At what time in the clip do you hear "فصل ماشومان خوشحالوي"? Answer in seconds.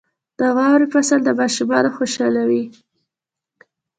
0.93-2.63